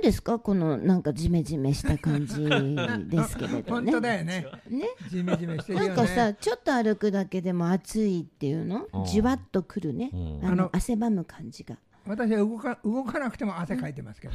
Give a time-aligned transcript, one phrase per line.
[0.00, 0.38] ですか？
[0.38, 4.46] このなんかジメジメした感じですけれど 本ね当だよね。
[4.68, 4.88] ね？
[5.10, 5.88] ジメジメしてるよね。
[5.88, 8.86] なんかさちょっと歩くだけでも暑いっていうの？
[8.92, 9.04] うん。
[9.04, 10.10] じわっとくるね。
[10.12, 10.40] うん。
[10.42, 11.76] あのあの汗ばむ感じが。
[12.06, 14.34] 私は動か動かなくても汗かいてますけど。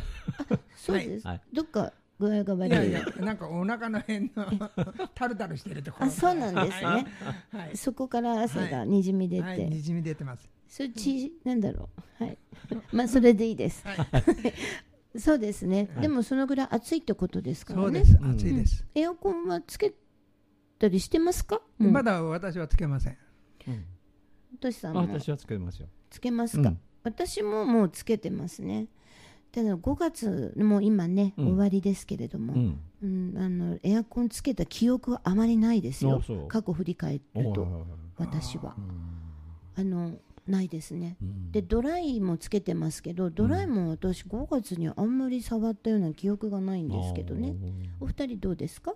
[0.76, 1.42] そうです、はい。
[1.52, 2.70] どっか具合が悪い。
[2.70, 4.46] いやいや、なんかお腹の辺の
[5.16, 6.06] タルタルしてるところ。
[6.06, 7.08] あそうなんですね。
[7.52, 7.76] はい。
[7.76, 10.48] そこから汗がにじみ出て、はい、にじみ出てます。
[10.68, 11.90] そっちなんだろ
[12.20, 12.24] う。
[12.24, 12.38] はい。
[12.92, 13.84] まあそれでいいです。
[13.88, 13.98] はい。
[15.18, 16.02] そうですね、はい。
[16.04, 17.86] でもそのぐらい暑いってことですからね。
[17.86, 18.18] そうです。
[18.22, 18.32] うん。
[18.32, 18.86] 暑いです。
[18.96, 19.94] エアコンはつけ
[20.80, 21.62] たりしてますか？
[21.78, 23.18] まだ私はつけません。
[23.68, 23.86] うん。
[24.60, 25.02] トシさんも。
[25.02, 25.88] あ私はつけますよ。
[26.10, 26.80] つけますか、うん。
[27.04, 28.88] 私ももうつけてますね。
[29.52, 31.46] ただ5月もう今ね、うん。
[31.50, 32.80] 終わりですけれども、うん。
[33.04, 36.22] うんあのエアコンつけた記憶はあまりないですよ。
[36.48, 37.68] 過去振り返ると。
[38.18, 38.76] 私は。
[38.78, 39.20] うん
[39.76, 41.18] あのないですね。
[41.22, 41.52] うん。
[41.52, 47.56] でドライもつけてますけどドライも私5月にあんまり触ったような記憶がないんですけどね。
[48.00, 48.94] お二人どうですか？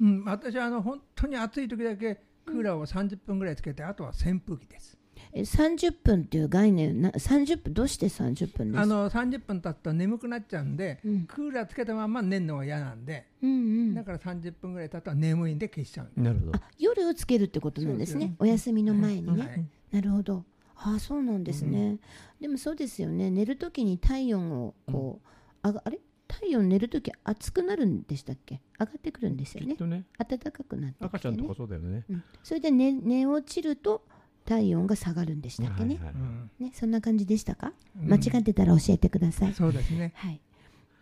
[0.00, 4.98] うん、私はあの本当に暑い時だけクーラーを30分ぐらいつけて、あとは扇風機です。
[5.34, 8.76] え30分っていう概念な30分どうして30分です？
[8.76, 11.24] かあの30分経つと眠くなっちゃうんで、うん。
[11.26, 13.54] クーラーつけたまま寝るのが嫌なんで、うんう
[13.92, 13.94] ん。
[13.94, 16.20] だから30分ぐらい経ったら眠いんで消しちゃうんです。
[16.20, 16.52] なるほど。
[16.56, 16.62] あ。
[16.78, 18.34] 夜をつけるってことなんですね。
[18.38, 19.66] お休みの前にね、はい。
[19.92, 20.44] なるほど
[20.84, 21.98] ああそうなんですね、
[22.40, 23.30] でもそうですよね。
[23.30, 25.28] 寝るときに体温をこう、
[25.62, 26.00] あがあれ？
[26.26, 28.60] 体温寝るとき熱くなるんでしたっけ？
[28.80, 29.74] 上がってくるんですよね。
[29.74, 31.08] きっとね、暖かくなってきてね。
[31.08, 32.04] 赤ちゃんとかそうだよね。
[32.08, 34.02] うん、それで寝寝落ちると
[34.44, 36.50] 体温が下がるんでしたっけね,、はいはいうん。
[36.58, 38.08] ねそんな感じでしたか、うん。
[38.12, 40.12] 間違ってたら教えてください、そうですね。
[40.16, 40.40] はい。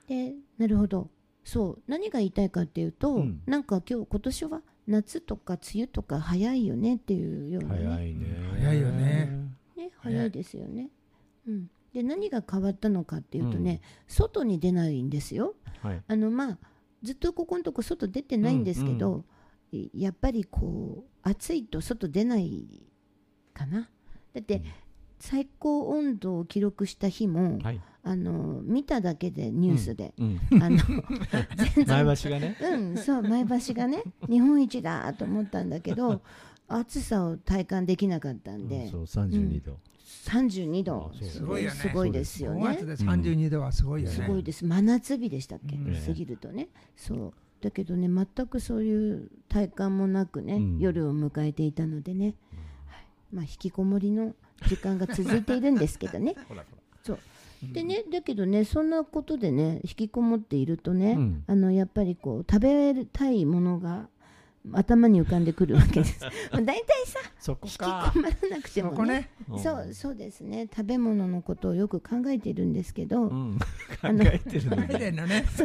[0.08, 1.08] でなるほど。
[1.44, 1.82] そう。
[1.86, 3.40] 何が言いたいかっていうと、うん。
[3.46, 7.86] なんか今日今年は夏とか梅雨とか早いよねっていうようなね。
[7.86, 8.26] 早いね。
[8.58, 9.49] 早いよね。
[10.08, 10.90] ね、早いですよね。
[11.46, 15.54] うん、で何が変わったのかっていうとね、外に出ないんですよ。
[15.82, 16.02] はい。
[16.06, 16.58] あのまあ
[17.02, 19.24] ずっとここのとこ外出てないんですけど、
[19.72, 22.82] いやっぱりこう暑いと外出ない
[23.52, 23.88] かな。
[24.32, 24.64] だって、うん
[25.20, 27.80] 最高温度を記録した日も、はい。
[28.02, 30.40] あの見ただけでニュースで、うん。
[30.62, 30.78] あの
[31.76, 32.56] 全然前橋がね。
[32.58, 36.22] うん、そう前橋がね日本一だと思ったんだけど
[36.66, 39.78] 暑さを体感できなかったんで、そう、三十二度。
[40.26, 41.12] 32度。
[41.22, 44.14] すごいすごいですよ5ね月で32度はすごいよね。
[44.14, 44.64] すごいです。
[44.64, 45.94] 真夏日でしたっけ、うん。
[45.94, 46.68] 過ぎるとね。
[46.96, 47.32] そう。
[47.60, 50.78] だけどね全くそういう体感もなくね、うん。
[50.78, 52.34] 夜を迎えていたのでね、
[52.88, 53.06] はい。
[53.32, 54.34] まあ、引きこもりの
[54.66, 56.34] 時間が続いているんですけどね。
[57.02, 57.18] そう。
[57.62, 61.44] でねだけどねそんなことでね引きこもっているとね、うん。
[61.46, 64.08] あのやっぱりこう食べたいものが
[64.72, 66.24] 頭に浮かんでくるわけです。
[66.52, 68.10] まあ大体さ引きか。
[68.12, 69.30] こまらなくてもね。
[69.48, 69.54] そ。
[69.54, 70.68] うんそうそうですね。
[70.70, 73.58] 食べ物のことをよく考えているんですけど、うん。
[74.00, 74.76] 考えてる見
[75.26, 75.46] ね。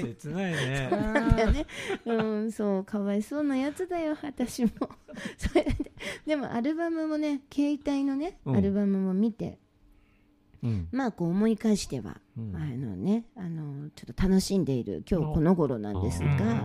[0.00, 0.88] 切ないね。
[0.90, 1.66] なんだよね、
[2.04, 2.84] うん、そう。
[2.84, 4.70] かわいそうなやつだよ私も。
[5.38, 5.92] それで
[6.26, 8.56] でもアルバムもね携帯のね、うん。
[8.56, 9.58] アルバムも見て
[10.62, 10.88] うん。
[10.92, 12.56] まあこう思い返しては、うん。
[12.56, 16.64] あのねあのちょっと楽しんでいる今日この頃なんですが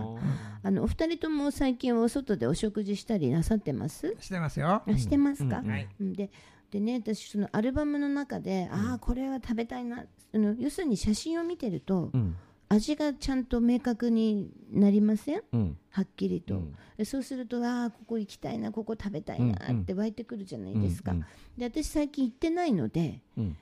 [0.62, 4.16] あのお二人とも最近お外でお食事したりなさってます？
[4.20, 4.82] してますよ。
[4.86, 5.62] あしてますか、
[6.00, 6.12] うん。
[6.12, 6.30] で
[6.70, 10.04] でね私そのアルバムの中で、ああこれは食べたいな
[10.34, 12.36] あの要するに写真を見てると、うん。
[12.70, 15.42] 味がちゃんと明確になりません？
[15.52, 15.78] うん。
[15.90, 16.74] はっきりと、うん。
[16.98, 19.76] でそうするとああここ行きたいなここ食べたいなうん。
[19.76, 19.82] うん。
[19.82, 21.24] って湧いてくるじゃないですか、うん。
[21.56, 23.56] で私最近行ってないのでうん。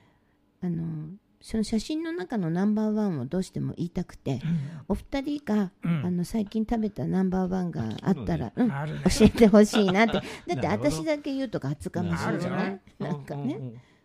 [0.61, 1.09] あの
[1.39, 4.41] その写真の中のナンバーワンをどうしても言いたくて、
[4.87, 6.05] お二人が、うん。
[6.05, 8.51] あの最近食べたナンバーワンがあったら。
[8.55, 10.13] 教えてほしいなって。
[10.47, 13.55] だって私だけ言うとガツかもしれじゃない、ななんかね、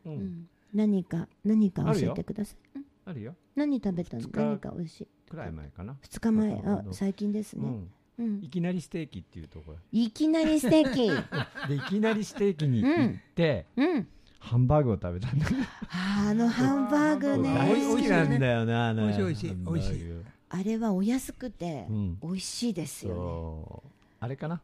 [0.04, 0.10] う。
[0.10, 2.84] うんん、何か何か教えてください、うん？
[3.06, 3.34] あるよ。
[3.56, 4.28] 何食べたの？
[4.34, 5.08] 何か美味しい。
[5.30, 5.96] くらい前かな。
[6.02, 6.62] 2日前。
[6.66, 7.90] あ最近ですね、うん。
[8.18, 8.44] うん。
[8.44, 9.78] いきなりステーキっていうところ。
[9.90, 11.08] いきなりステーキ。
[11.68, 14.06] でいきなりステーキに行って、うん
[14.42, 15.46] ハンバーグを食べたんだ。
[15.88, 18.88] ああのハンバーグね大好きなんだよな。
[18.88, 20.12] あの美味しい美味しい
[20.50, 22.18] あれはお安くてうん。
[22.20, 23.90] 美味しいですよね。
[24.20, 24.60] あれかな？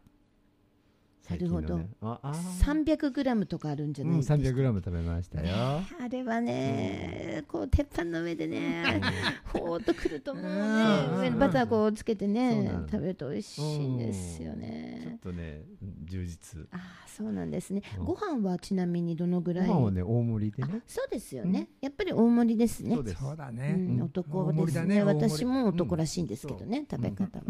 [1.29, 2.85] なるほど最近のねああー。
[2.85, 5.49] 300グラムとかあるんじゃうなんいですか、300グラム食べましたよ。
[5.55, 9.01] あれはね、こう鉄板の上でね、
[9.53, 15.19] ほーっとくるともうねバターこうつけてね食べると美味しいんですよちょっね。
[15.23, 15.63] とね、
[16.05, 16.61] 充実。
[16.73, 17.83] ああ、そうなんですね。
[17.99, 19.69] うんご飯はちなみにどのぐごらい？
[19.69, 20.81] 飯はね、大盛りであね。
[20.87, 21.69] そうですよね。
[21.81, 23.05] やっぱり大盛りですねそう。
[23.05, 23.21] です。
[23.21, 23.99] そうだね。
[24.03, 27.45] 男ですね私も男らしいんですけどね、食べ方は。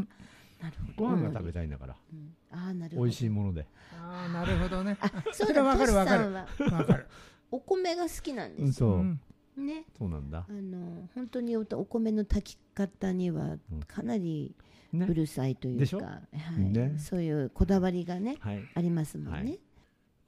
[0.61, 1.09] なるほど。
[1.11, 1.97] ご飯が食べたいんだから。
[2.13, 3.03] うんああ、なるほど。
[3.05, 3.67] 美味しいもので。
[3.93, 4.97] ああ、なるほどね。
[5.01, 6.47] あ、そうだ、わかるわかるさんは
[6.79, 7.07] わかる。
[7.51, 8.73] お米が好きなんですよ。
[8.73, 8.99] そう。
[8.99, 9.03] う。
[9.03, 9.21] ん
[9.57, 9.85] ね。
[9.99, 10.47] そうなんだ。
[10.49, 13.81] あの本当におお米の炊き方にはうん。
[13.87, 14.55] かなり
[14.93, 15.07] ね。
[15.09, 16.23] うるさいというか、は
[16.59, 16.61] い。
[16.61, 16.95] ね。
[16.99, 18.63] そういうこだわりがねはい。
[18.75, 19.61] ありますもんね、はい。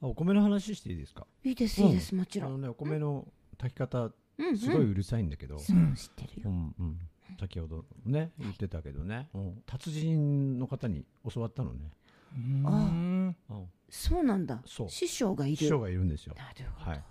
[0.01, 1.25] あお米の話していいですか？
[1.43, 3.27] い、いですうんいいですもちろん、あのねお米の
[3.57, 4.57] 炊き方うんうん。
[4.57, 5.59] すごいうるさいんだけど。
[5.59, 6.75] そう知ってるうよ、ん。
[6.79, 6.99] うん。
[7.39, 9.29] 先ほどね言ってたけどね。
[9.33, 9.63] うん。
[9.65, 11.91] 達人の方に教わったのね
[12.35, 12.71] うんあ
[13.49, 13.69] うん。
[13.89, 14.61] そうなんだ。
[14.87, 15.57] 師匠がいる。
[15.57, 16.33] 師匠がいるんですよ。
[16.37, 17.03] なるほど、はい。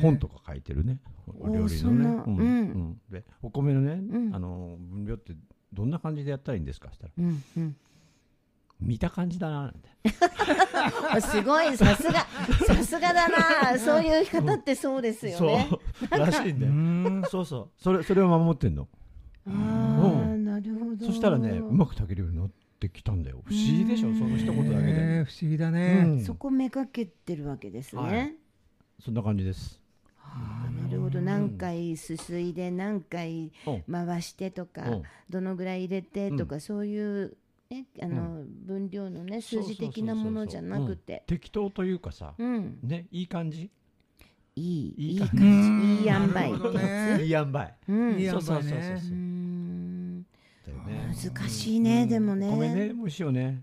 [0.00, 0.98] 本とか書いてるね。
[1.38, 2.06] お料理のね。
[2.26, 2.36] うん。
[2.36, 2.42] うん。
[2.42, 3.00] うん。
[3.10, 4.34] でお米のねうん。
[4.34, 5.34] あの分量って
[5.72, 6.90] どんな感じでやったらいいんですか？
[6.92, 7.12] したら。
[7.18, 7.76] うんうん。
[8.80, 9.74] 見た感じだな
[11.20, 12.26] すごいさすが
[12.66, 13.78] さすがだな。
[13.78, 15.68] そういう方ってそうですよね。
[15.68, 15.76] そ
[16.06, 16.18] う。
[16.18, 16.72] らしいんうだよ。
[16.72, 17.22] ん。
[17.30, 17.70] そうそう。
[17.76, 18.88] それそれを守ってんの。
[19.46, 21.06] ああうなるほど。
[21.06, 22.54] そしたらねうまく炊けるようになって
[22.88, 23.42] きたんだよ。
[23.44, 24.14] 不思議でしょ？
[24.14, 25.24] その一言だけで。
[25.24, 26.24] 不思議だうねん。
[26.24, 28.34] そこめがけてるわけですね、はい。
[29.04, 29.80] そんな感じです。
[30.22, 30.66] あ。
[30.68, 31.20] あなるほど。
[31.20, 34.06] 何回すすいで何回うん。
[34.06, 35.02] 回してとか、うん。
[35.28, 37.36] どのぐらい入れてとか、うそういう、
[37.70, 42.78] ね、あの分量のね数字的なものじゃなくて適当というかさうん。
[42.82, 43.70] ねいい感じ？
[44.56, 46.02] いいいいいい感感じ。
[46.02, 46.48] いい塩梅
[47.24, 47.74] いい塩梅。
[47.86, 48.18] つ、うん。
[48.18, 49.14] いい塩梅そうそうそうそうねう
[50.90, 51.14] ね。
[51.32, 52.50] 難しいね、でもね。
[52.50, 53.62] 米ね美味しいよね。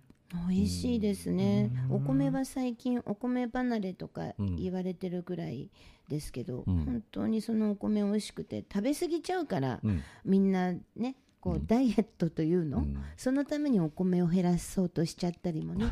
[0.50, 1.72] 美味しいですね。
[1.90, 4.56] お米は最近お米離れとかうん。
[4.58, 5.70] 言われてるぐらい
[6.10, 6.86] ですけど、うん。
[6.86, 10.04] 本当にそのお米美味しくて食べ過ぎちゃうから、うん。
[10.26, 11.68] みんなねこう、うん。
[11.68, 13.02] ダイエットというの、うん。
[13.16, 15.92] そのためにお米を減らそうとしちゃったりもねね。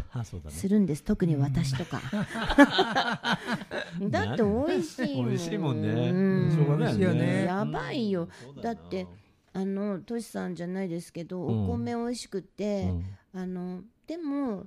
[0.50, 1.04] するんです。
[1.04, 2.02] 特に私とか、
[4.10, 5.30] だって美味しいもん。
[5.30, 5.90] 美味しいもんね。
[6.10, 6.52] うん。
[6.52, 7.46] しょうがない美味しいよね。
[7.46, 8.28] やばいよ。
[8.56, 8.62] うん。
[8.62, 9.08] だって
[9.57, 11.63] あのトシさんじゃないですけど、うん。
[11.63, 12.90] お米美味しくて、
[13.34, 13.42] うん。
[13.42, 14.66] あのでも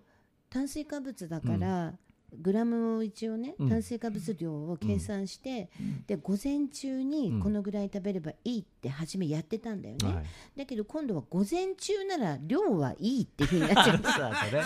[0.49, 1.93] 炭水化物だから、
[2.40, 3.69] グラムを一応ね、うん。
[3.69, 5.69] 炭水化物量を計算して、
[6.06, 10.25] で午前中にこのぐらい食べればいいって初めやってたんだよね、はい。
[10.56, 14.62] だけど今度は午前中なら量はいいっていうふうになっちゃってさあそれ。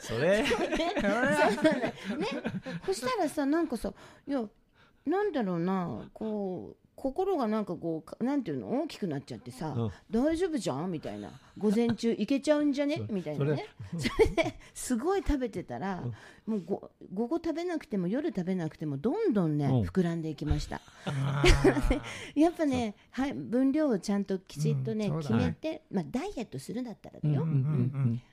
[0.00, 0.60] それそう
[1.02, 1.94] なんだね。
[2.84, 3.94] そしたらさなんかさ
[4.28, 4.44] いや
[5.06, 8.82] なんだろうなこう心がなんかこうかなんていうの？
[8.82, 9.90] 大きくなっちゃってさ、うん。
[10.10, 10.90] 大丈夫じゃん？
[10.90, 11.30] みたいな。
[11.58, 13.02] 午前中 いけちゃうんじゃね？
[13.10, 13.66] みたいなね。
[13.96, 14.28] それ。
[14.44, 16.02] ですごい食べてたら、
[16.46, 19.82] もうご午後食べなくても夜食べなくてもどんどんね、うん。
[19.82, 20.80] 膨らんでいきました。
[22.34, 28.24] やっぱね、はい、分量をちゃんときちっとね、決めて、まあ、ダイエットするんだったらだよ、うんうんね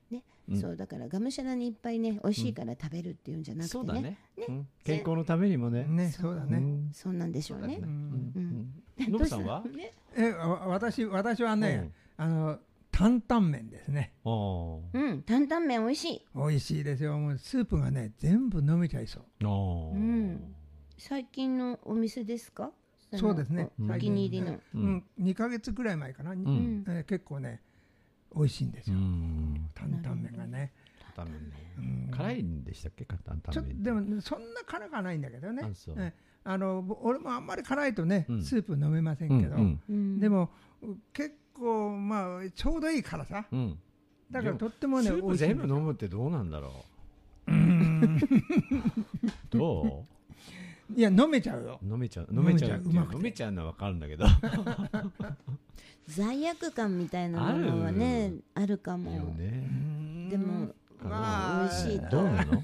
[0.50, 0.58] うん。
[0.62, 4.18] そうだからがむしゃらにいっぱいね美味しいから食べるっていうんじゃなくてね,、ね。
[4.48, 4.68] うん。
[4.84, 5.86] 健康のためにもね。
[5.86, 6.58] ねそうだね。
[6.58, 6.90] うん。
[6.94, 7.80] そうなんでしょうね。
[9.00, 9.64] ノブさんは？
[9.76, 9.92] ね。
[10.16, 12.60] えわ私私はねあの
[12.92, 14.14] 担々麺ですね。
[14.26, 14.30] う
[15.00, 15.24] ん。
[15.24, 16.26] 担々麺美味しい。
[16.36, 17.18] 美味しいですよ。
[17.18, 19.48] もうスープがね全部飲めちゃいそう。
[19.48, 19.48] う
[19.98, 20.54] ん。
[20.98, 22.72] 最近のお店ですか？
[23.12, 23.70] のそうですね。
[23.80, 24.54] おお気に入りの。
[24.54, 24.94] ううん。
[24.98, 27.62] ん、2か月ぐらい前かな、えー結構ね
[28.36, 29.70] 美味しいんですうよ、ん。
[29.74, 30.72] 担々麺がね、
[31.16, 31.40] 担々
[31.78, 32.08] 麺。
[32.08, 32.12] うん。
[32.12, 33.06] 辛いんでしたっけ？
[33.06, 35.64] 担々麺でもそんな辛くはないんだけどね。
[36.44, 38.44] あのぼ俺もあんまり辛いとね、うん。
[38.44, 40.20] スープ飲めませんけど、うんうん。
[40.20, 40.50] でも
[41.14, 43.46] 結構まあちょうどいい辛さ。
[43.52, 43.78] うん。
[44.32, 46.86] だからとってもねスープ全部飲むってどうなんだろ
[47.48, 47.52] う？
[47.52, 48.18] ん。
[49.54, 49.58] う？
[49.58, 50.06] ど
[50.96, 51.80] いや飲めちゃうよ。
[51.82, 52.28] う飲めちゃう。
[52.32, 52.92] 飲めちゃう飲めちゃう。
[52.92, 53.16] うまくて。
[53.18, 54.26] 飲めちゃうのは分かるんだけど。
[56.08, 58.78] 罪悪感みたいなものはねある。
[58.78, 59.12] かよも。
[59.36, 60.74] ねでも
[61.10, 62.10] まあ美味しいと。
[62.12, 62.64] どうなの？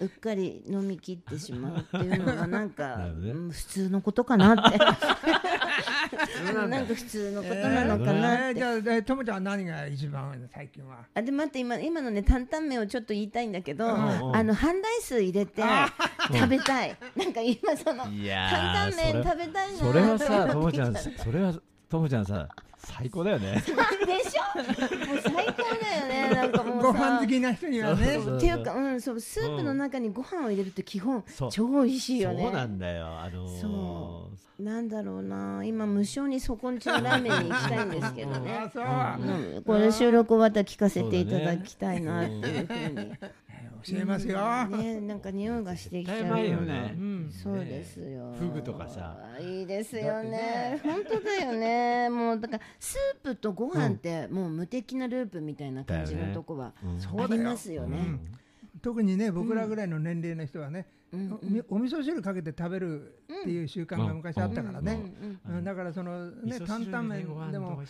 [0.00, 2.98] うっかり飲み切ってしまうっていうのがなんか
[3.50, 4.78] 普通のことかなって。
[6.68, 8.60] なんか普通のことなのかなって。
[8.60, 8.88] えーじ。
[8.90, 10.98] ゃあえともちゃんは何が一番最近は？
[11.14, 15.62] あで待って今今のね担々麺をちょっと言いたいんだけど、あの半ライス入れて
[16.32, 16.96] 食べたい。
[17.16, 18.16] なんか今その担々
[18.96, 19.78] 麺ー食べたいな。
[19.78, 21.54] それはさ ともちゃんそれは
[21.88, 22.48] ともちゃんさ
[22.78, 23.54] 最高だよね。
[23.54, 24.58] でしょ？
[24.58, 28.18] もう最高だよねなんかご飯好きな人にはね。
[28.18, 31.50] っていうか、うん、そうスープの中にご飯を入れると基本、そう。
[31.50, 32.42] 超美味しいよね。
[32.44, 33.06] そうなんだよ。
[33.06, 33.60] あのー。
[33.60, 34.30] そ
[34.62, 35.64] なんだろうな。
[35.64, 39.62] 今無性にそこんちのラーメンに行きたいんですけど あねそう、うん。
[39.64, 43.12] これ収録終わったら聞かせていただきたいなっていうふうに
[43.84, 46.46] 教えますよ、ねなんか匂いがしてきちゃう。
[46.46, 46.94] よね。
[46.96, 47.30] うん。
[47.30, 48.34] そうですよ。
[48.38, 49.18] フグとかさ。
[49.40, 50.80] いいですよね。
[50.82, 52.08] 本当だよね。
[52.10, 58.18] もうだからスープとご飯ってもう無敵なループみたいな感じのとこはうんありますよね。
[58.80, 61.64] 特にね僕らぐらいの年齢の人はね、うん。
[61.68, 65.00] お味噌汁かけて食べるっていう習慣が昔あったからね、
[65.48, 65.56] うん。
[65.56, 65.64] うん。
[65.64, 67.80] だからそのね担々麺でも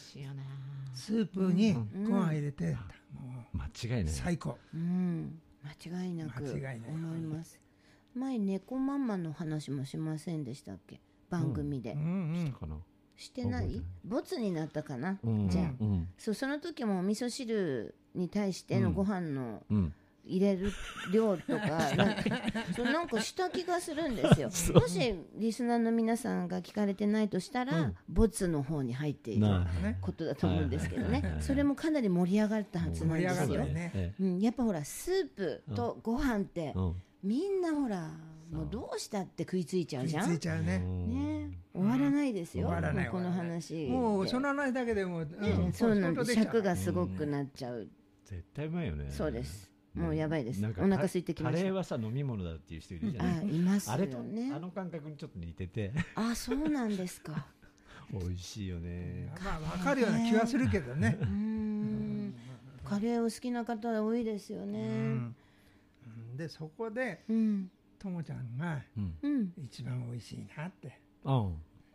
[0.94, 2.04] スープにん。
[2.04, 2.76] ご飯入れて、
[3.12, 4.14] も間違いうない。
[4.14, 4.58] 最高。
[4.74, 7.58] うん間違いなく思います。
[8.14, 11.00] 前猫ママの話もしませんでしたっけ？
[11.30, 11.96] 番組で、
[13.16, 13.82] してない？
[14.04, 15.48] ボツになったかな、うん。
[15.48, 16.34] じゃあ。
[16.34, 20.72] その時もお味噌汁に対してのご飯のうん入れる
[21.12, 22.22] 量とか、 なんか
[22.74, 24.50] そうなんかした気がするんですよ。
[24.80, 27.96] もしリスナーの皆さんが聞かれてないとしたら、うん。
[28.08, 29.46] ボツの方に入っている
[30.00, 31.38] ことだと思うんですけどね。
[31.40, 33.64] それもかなり盛り上がったはずなんですよ。
[33.64, 33.90] ね。
[33.94, 37.02] えうん、やっぱほらスープとご飯ってえうん。
[37.22, 38.10] みんなほら
[38.52, 40.28] もうどうしたって食いついちゃうじゃん。
[40.28, 40.78] ついちゃうね。
[40.78, 41.50] ね。
[41.74, 43.04] 終わらないですよ、終わらない。
[43.06, 43.86] もうこの話。
[43.88, 47.88] もうでその話だけでも、ねそうなんです尺がすごくなっちゃう、
[48.26, 49.06] 絶対うまいよね。
[49.10, 50.64] そうですもうやばいです。
[50.64, 51.58] お腹空いてきました。
[51.58, 53.56] カレーはさ飲み物だっていう人いるじゃあない？
[53.56, 55.92] いますよあれとねあの感覚にちょっと似てて。
[56.14, 57.46] あそうなんですか。
[58.12, 59.32] 美味しいよね。
[59.44, 61.16] まあ分かるような気はするけどね。
[61.20, 62.34] うーん。
[62.84, 65.34] カレーお好きな方多いですようねん。
[66.36, 67.70] でそこでうん。
[67.98, 68.82] ともちゃんが
[69.64, 70.98] 一番美味しいなって。
[71.24, 71.48] あ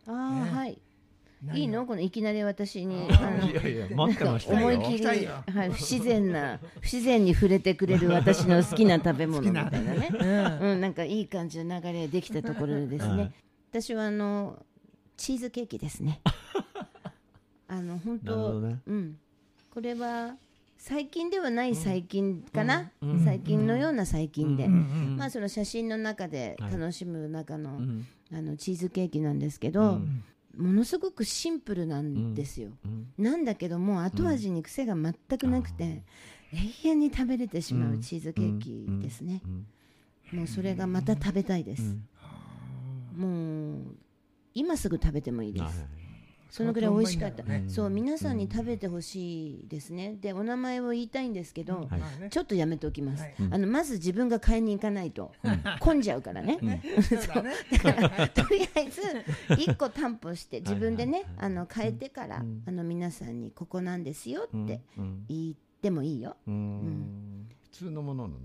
[0.05, 0.11] あ。
[0.11, 0.79] はい
[1.53, 1.85] いいの？
[1.85, 3.07] このいきなり私に。
[3.11, 4.67] ああのいやいや待ってましたよ。
[4.67, 10.09] 思い切り、はい、不自然な不自然に触れてくれる私の好きな食べ物みたいなね。
[10.61, 13.33] うん、なんかいい感じの流れができたところでですね、はい
[13.69, 14.57] 私はあの
[15.17, 16.21] チーズケーキですね。
[17.67, 18.79] あの本当、どね。
[18.87, 19.17] うん。
[19.69, 20.37] これは
[20.77, 23.11] 最近ではない最近かな、うん。
[23.11, 23.25] うん。
[23.25, 24.71] 最近のような最近で、うん。
[24.71, 25.17] うん。
[25.17, 28.07] まあその写真の中で楽しむ中の,、うん。
[28.31, 30.23] あのチーズケーキなんですけど、うん
[30.57, 33.07] ものすごくシンプルなんですよ、うん。
[33.17, 36.03] なんだけどもう後味に癖が全くなくて、
[36.83, 39.41] 永遠に食べれてしまうチーズケーキですね、
[40.33, 40.39] うん。
[40.39, 41.97] もうそれがまた食べたいです、
[43.17, 43.77] うん。
[43.77, 43.95] もう
[44.53, 45.96] 今すぐ食べてもいいです、はい
[46.49, 50.17] そのぐらい美味しかった、ねそう皆さんに食べてほしいですね。
[50.19, 51.87] でお名前を言いたいんですけど、はい。
[51.99, 53.35] まあねちょっとやめておきます、はい。
[53.51, 55.31] あのまず自分が買いに行かないと、
[55.79, 56.59] 混んじゃうからね、
[57.01, 57.51] そうだね。
[58.33, 59.01] とりあえず
[59.53, 62.63] 1個担保して自分でねあの変えてから、うん。
[62.65, 65.25] あの皆さんにここなんですよってうん。
[65.27, 67.47] 言ってもいいよ、うん。
[67.63, 68.39] 普通のものなの？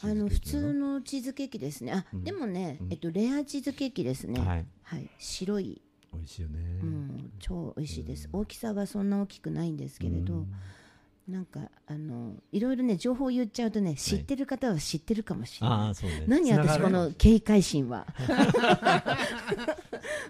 [0.00, 0.28] あの？
[0.28, 1.92] 普通のチーズケーキですね。
[1.92, 2.24] あ、うん。
[2.24, 2.92] でもね、うん。
[2.92, 4.66] えっと、レアチーズケーキですね、はい。
[4.82, 6.58] はい、白い、美味しいよね。
[6.82, 10.46] うん、超美味しいです、大きさはそんな大きくないんですけれど、
[11.28, 16.24] なんかあのいろいろね情報を言っちゃうとね知ってる方は知ってるかもしれない、ああそうね。
[16.26, 18.06] 何私この警戒心は。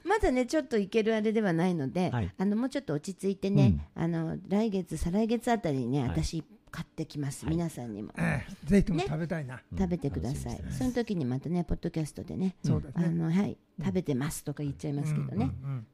[0.05, 2.35] まだねちょっといけるあれではないので、はい。
[2.37, 6.09] あのもうちょっと落ち着いてね、あの来月再来月あたりにねはい。
[6.11, 7.55] 私買ってきます、はい。
[7.55, 8.13] 皆さんにも。
[8.19, 8.67] ええ。
[8.67, 9.61] ぜひとも食べたいな。
[9.73, 13.09] うん食べてください、楽しみですその時にまたねポッドキャストでね、あそうだね。
[13.11, 13.57] のはい。
[13.81, 15.87] 食べてますとか言っちゃいますけどね、うんうん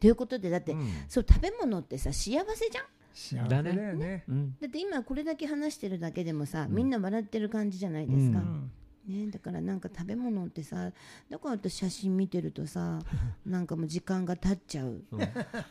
[0.00, 0.88] ということでだって、うん。
[1.08, 2.84] そう食べ物ってさ幸せじゃん。
[3.12, 4.24] 幸せだよね。
[4.28, 6.74] うんだって今これだけ話してるだけでもさ、うん。
[6.74, 8.72] みんな笑ってる感じじゃないですか、うん
[9.06, 10.90] ね、だからなんか食べ物ってさ
[11.30, 12.98] だから私写真見てるとさ
[13.46, 15.02] なんかもう時間が経っちゃう。
[15.10, 15.20] うん。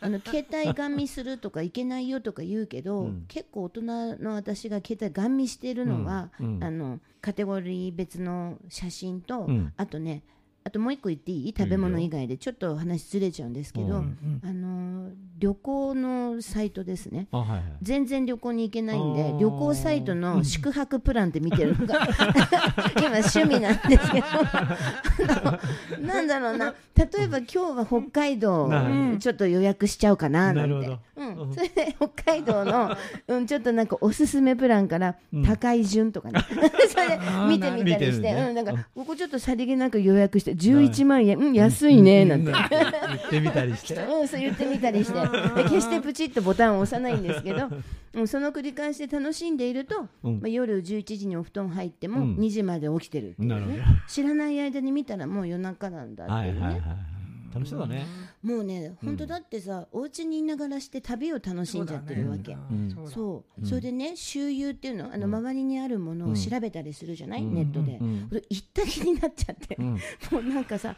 [0.01, 3.25] あの携帯ガン見するとかいけないよとか言うけど、うん。
[3.27, 3.81] 結構大人
[4.17, 6.55] の私が携帯ガン見してるのは、うん。
[6.55, 6.63] うん。
[6.63, 9.73] あのカテゴリー別の写真と、うん。
[9.77, 10.23] あとね
[10.63, 11.55] あともう一個言っていい？
[11.57, 14.41] 食べ物以外でちょっと話ずれちゃうんですけど、うんうん。
[14.43, 17.27] あの旅行のサイトですね。
[17.31, 17.63] あはいはい。
[17.81, 22.07] 全然旅行に行けないんで旅行サイトの宿泊プランって見てるのが
[22.99, 24.27] 今趣味なんですけど。
[26.05, 26.73] なんだろうな。
[26.95, 30.97] 例えば今日は北海道はいちょっと予約しちゃおうかななんて。
[31.15, 32.95] うん、それで北海道の、
[33.27, 35.43] うん、ちょっとなんかおすすめプランからうん。
[35.43, 36.39] 高い順とかね、
[36.89, 38.47] それで見てみたりして、ね。
[38.49, 42.25] うん、なんかここちょっとさりげなく予約して11万円、うん、安いね。
[42.25, 42.51] なんて。
[42.51, 43.95] 言ってみたりして。
[43.95, 45.19] うん、そう言ってみたりして。
[45.55, 47.67] で決してプチッとボタンを押さないんですけど、
[48.13, 50.39] うん、その繰り返しで楽しんでいると、うん。
[50.39, 52.35] まあ、夜11時にお布団入ってもうん。
[52.37, 53.55] 2時まで起きてるっていうね。
[53.55, 53.83] なるほど。
[54.07, 57.18] 知らない間に見たらもう夜中なんだっていうね、はいはいはい
[57.53, 58.05] 楽しそうだね。
[58.41, 62.53] もうね本当だってさ、お家にいながらして旅を楽しんじゃってるわけ。
[62.53, 62.89] うん。
[63.09, 63.61] そう。
[63.61, 65.35] だそれでね周遊っていうのあのうん。
[65.35, 67.99] 周りにあるものを調べたりするじゃない、ネットで、
[68.49, 69.93] 行った気になっちゃって、うん。
[69.93, 69.99] も
[70.39, 70.95] うなんかさ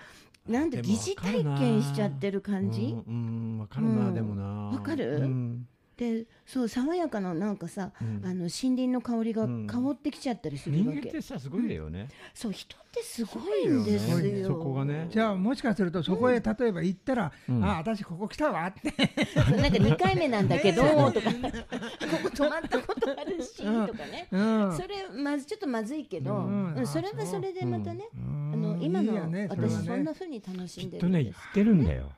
[0.47, 3.53] なんででも疑似体験しちゃってる感じ、うん。
[3.53, 3.59] うん。
[3.59, 4.13] わかるなうん。
[4.13, 4.43] でもな。
[4.43, 5.17] わかる？
[5.17, 5.67] うん
[6.01, 8.21] でそう爽やかななんかさ、うん。
[8.25, 9.67] あの森林の香りがうん。
[9.67, 12.07] 香ってきちゃったりする人間っわけ、てさすごいよね。
[12.33, 14.17] そう人ってすごいんですよ。
[14.17, 14.43] ね。
[14.43, 15.05] そこがね。
[15.11, 17.63] じゃあもしかするとそこへ例えば行ったら、うん。
[17.63, 18.91] あ私ここ来たわって。
[19.35, 20.81] なんか2回目なんだけど
[21.11, 21.31] とか。
[21.31, 21.39] こ
[22.23, 23.85] こ泊まったことあるし、うん。
[23.85, 24.75] とかね、うん。
[24.75, 26.73] それまずちょっとまずいけど、うん。
[26.77, 28.17] うんそれはそれでまたね、う。
[28.17, 29.13] んあの今の
[29.49, 32.11] 私そんな風に楽しきんでっとね言るんですってるんだよ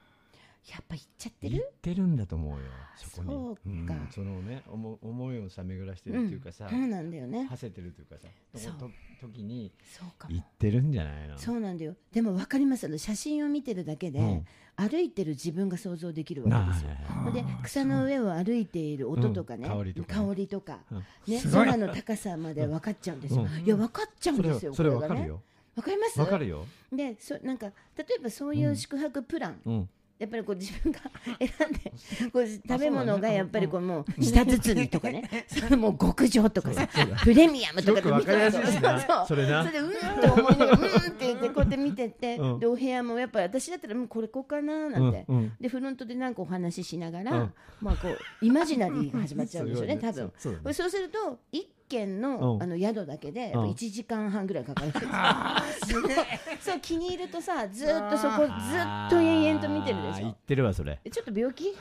[0.71, 2.57] やっぱ行っちゃって言っるてるんだと思うよ
[2.95, 3.29] そこに。
[3.29, 3.93] そうか。
[3.93, 7.43] んそのね思思いをさ巡らしてるっていうかさそうなんだよね。
[7.49, 8.73] 馳せてるというかさそう。
[8.73, 8.91] とと
[9.27, 10.29] 時にそうか。
[10.29, 11.37] も行ってるんじゃないの？
[11.37, 11.95] そうなんだよ。
[12.13, 12.97] でも分かります。
[12.97, 14.45] 写真を見てるだけで、うん。
[14.75, 16.89] 歩いてる自分が想像できるわけなですよ。
[17.09, 19.71] あで草の上を歩いている音とかね、う。
[19.71, 19.77] ん。
[19.77, 20.97] 香りとかね香りとかうん。
[21.27, 23.65] ね、空の高さまで分かっちゃうんですよ、うん。
[23.65, 25.13] いや分かっちゃうんそれですよそれこがね。
[25.13, 25.41] わかるよ。
[25.75, 26.19] 分かります？
[26.19, 26.65] わかるよ。
[26.91, 27.67] でそなんか
[27.97, 29.89] 例えばそういう宿泊プラン、うん
[30.23, 30.99] やっぱりこう自分が
[31.39, 31.91] 選んで
[32.31, 35.29] こう食べ物がやっぱりこうもう舌包みとかね。
[35.47, 36.87] それもう極上とかさ
[37.23, 38.99] プレミアムとかですな。
[38.99, 39.27] そう。
[39.27, 42.59] それでうんって思いながらうんって言ってこうやって見てて、うん。
[42.59, 45.25] でお部屋もやっぱり私だったらもうこれこうかななんて、
[45.59, 47.53] でフロントでなんかお話ししながら、うん。
[47.81, 50.73] まあこうイマジナリーが始まっちゃうんでしょうね すごい多分。
[50.73, 52.63] そうすると一軒の,、うん。
[52.63, 55.11] あの宿だけでやっぱうん1時間半ぐらいかかるんですよ。
[56.59, 60.19] そう気に入るとさずっとそこずっと延々と見てるでしょ。
[60.21, 60.99] 言ってるわそれ。
[61.03, 61.75] えちょっと病気？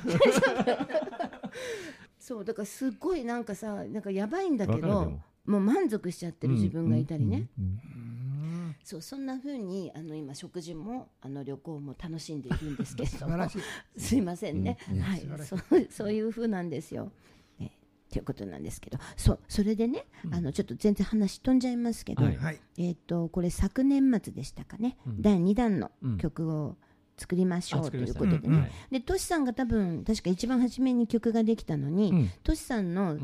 [2.19, 5.21] そうだからすっごいなんかさなんかやばいんだけども。
[5.45, 7.75] もう満足しちゃってる自分がいたりね、うんうんう
[8.69, 8.77] ん。
[8.85, 13.15] そうそんな風にあの今食事もあの旅行も楽しんでいるんですけれど。
[13.15, 14.01] も素晴らしい。
[14.01, 15.21] すいませんね、うんうんはい。
[15.45, 17.11] そうそういう風なんですよ。
[18.13, 22.37] えということなんですけどそうそれでね、あのちょっと全然話飛んじゃいますけど、はい。
[22.37, 22.61] はい。
[22.79, 25.23] えー、とこれ昨年末でしたかね、うん。
[25.23, 26.77] 第2弾のうん曲を
[27.17, 32.31] 作りましょうあということでね、でトシさんが多分確か一番初めに曲ができたのに、うん。
[32.43, 33.19] トシさんの、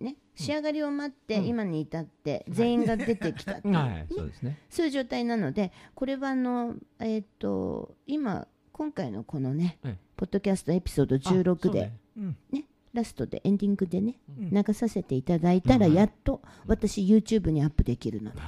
[0.00, 1.46] ね、仕上がりを待って、うん。
[1.46, 4.58] 今に至って全員が出てきたっていう はいそうですね。
[4.70, 9.98] そういう状態なのでこれはあの、えっと今今回のこのね、ええ。
[10.16, 12.36] ポッドキャストエピソード16で、うん。
[12.50, 14.50] ねうラストでエンディングでね、うん。
[14.50, 15.94] 流させていただいたら、うん。
[15.94, 18.32] やっと私 YouTube にアップできるの。
[18.32, 18.46] で、は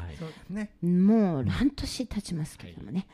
[0.82, 3.06] いもう半年経ちますけどもね、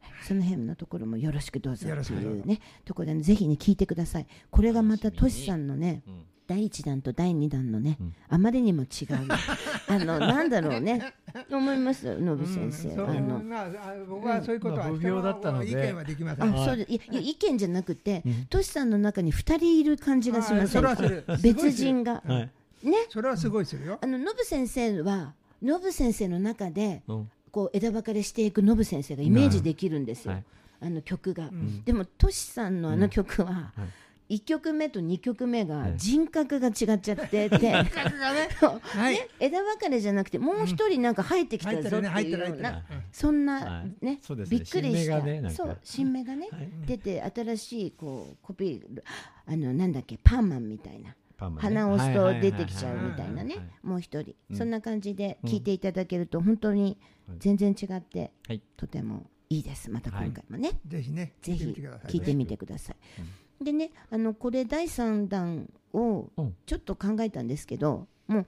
[0.00, 0.24] はい。
[0.24, 4.26] その辺のところもよろしくどうぞというねところで、ぜひね聞いてください。
[4.50, 8.14] これがまたトシさんのねうん第1弾と第2弾のね、うん。
[8.28, 8.88] あまりにも違う
[9.88, 11.12] あのなんだろうね。
[11.50, 13.06] 思いますノブ先生、う。
[13.06, 13.42] んあの。
[13.42, 13.70] まああ
[14.08, 16.54] 僕はそういうことはまあ不評だったの意見はできません。
[16.54, 18.46] あそういや意見じゃなくて、うん。
[18.46, 21.24] トシさんの中に2人いる感じがしまする。
[21.42, 22.22] 別人が。
[22.24, 22.88] はい。
[22.88, 22.96] ね？
[23.08, 23.98] それはすごいするよ。
[24.00, 27.30] あのノブ先生はノブ先生の中でうん。
[27.50, 30.44] こう枝分かれしていくノブ先生がイメージできるんですよ、はい。
[30.82, 31.82] あの曲が、ん。
[31.84, 33.88] でもトシさんのあの曲は、はい
[34.28, 37.48] 1曲目と2曲目がはい人格が違っちゃってて、
[37.90, 38.48] 格がね。
[38.82, 39.14] はい。
[39.14, 44.04] ね枝分かれじゃなくてもう一人なんか入ってきたぞっていうような、はいそんはない。
[44.04, 44.58] ね、そうですね。
[44.58, 46.68] びっくりした、そう新芽がね、はい。
[46.86, 49.02] 出て新しいこうコピー
[49.46, 51.10] あのなんだっけパーマンみたいな。
[51.10, 51.16] ね。
[51.58, 53.38] 鼻を押すと出てきちゃうみたいなね。
[53.38, 54.56] はいはいはいもう一人、うん。
[54.56, 56.98] そんな感じで聞いていただけると本当に
[57.38, 58.62] 全然違って、はい。
[58.76, 59.90] とてもいいです。
[59.90, 62.10] また今回もね、ぜひねぜひ聞いてみてくださいね。
[62.12, 63.45] 聞いてみてください。
[63.62, 66.54] でねあのこれ第3弾をうん。
[66.66, 68.46] ちょっと考えたんですけどもう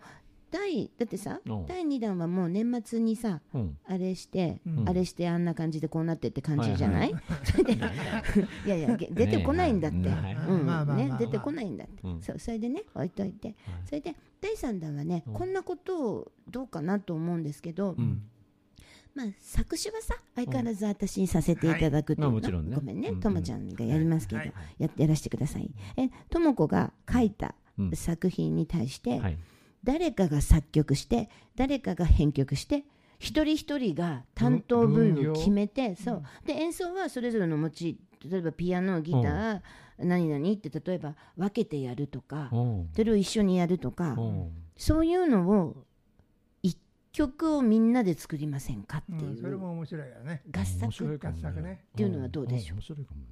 [0.50, 1.66] 第だってさうん。
[1.66, 3.78] 第2弾はもう年末にさうん。
[3.86, 4.88] あれして、うん。
[4.88, 10.36] あれしてあんな感じでこうなってって感じじゃない、 それでいやいやげ出てこないんだって、ね
[11.18, 12.22] 出てこないんだって、うん。
[12.22, 15.32] そうそれでね置いといて、それで第3弾はね、うん。
[15.34, 18.22] こんなことをどうかなと思うんですけど、うん
[19.18, 22.52] まあ作詞はさ相変わらず私にさせていただくというの、はい。
[22.52, 23.08] まあねごめんね。
[23.08, 23.20] うん。
[23.20, 24.52] ともちゃんがやりますけど、はい。
[24.78, 25.70] ややらせてください。
[25.96, 29.38] えとも子が書いたうん作品に対して、はい
[29.84, 32.82] 誰かが作曲して誰かが編曲して
[33.20, 36.22] 一人一人が担当部位を決めてそう。
[36.44, 39.60] で演奏はそれぞれの持ち例えばピアノギター、
[39.98, 42.88] 何々って例えば分けてやるとか、うん。
[42.94, 44.52] それを一緒にやるとか、うん。
[44.76, 45.87] そういうのを一
[47.18, 50.42] 曲をみんなで作りませんかってうんいう、それも面白いよね。
[50.54, 51.18] 合作。
[51.18, 51.80] 合作ね。
[51.92, 52.76] っていうのはどうでしょう？
[52.76, 53.26] 面白いかもね。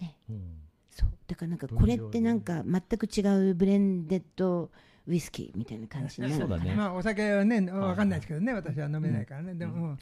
[0.00, 0.16] ね。
[0.30, 0.42] うん。
[0.90, 1.10] そう。
[1.28, 4.70] だからなんかこれってなんか全く違うブレンデッド
[5.06, 6.74] ウイスキーみたいな感じになるそうだね。
[6.74, 9.54] まあお酒はねわかんないですけどね私は飲めないからね。
[9.54, 9.96] でも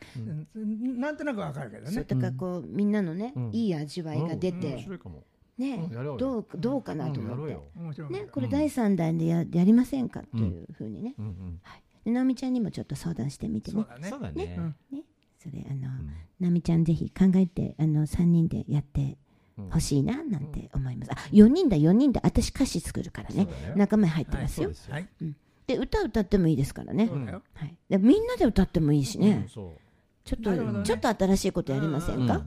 [0.57, 0.98] うん。
[1.01, 1.90] なんとなくわかるけどね。
[1.90, 2.05] そう。
[2.05, 3.51] だからこうみんなのね、うん。
[3.53, 4.61] いい味わいが出うん。
[4.61, 5.25] て、面白いかも。
[5.59, 5.87] ね
[6.18, 7.44] どうどうかなと思
[7.90, 11.27] って、ね、これ第3弾でややりませんかっていうふうにね、うん。
[11.27, 11.61] うん。
[11.62, 13.75] はい、で直美ちゃんにもちょっと相談してみてね。
[13.75, 14.09] そうだね。
[14.11, 14.57] そうだね。
[14.59, 14.77] うん。
[14.91, 15.03] ね。
[15.38, 16.12] それあの、うん。
[16.41, 19.19] 直美ちゃんぜひ考えてあの3人でやって
[19.59, 22.21] うんほしいななんて思います、あ4人だ4人だ。
[22.25, 23.45] 私歌詞作るからね。
[23.45, 23.77] そうだよ。
[23.77, 24.95] 仲間入ってますよ、そうですよ。
[24.95, 25.09] はい。
[25.67, 29.47] で歌歌ってもいいですからね、はい、でみんなで歌ってもいいしね。
[29.49, 29.77] ちょ
[30.38, 32.29] っと、ちょっと新しいことやりませうん。
[32.29, 32.45] か、